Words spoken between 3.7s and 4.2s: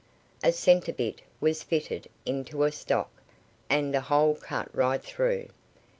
a